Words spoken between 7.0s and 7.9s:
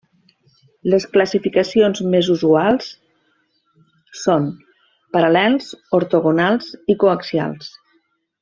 coaxials.